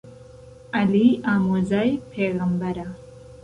عهلی 0.77 1.07
ئاموزای 1.25 1.89
پێغهمبەره 2.11 2.85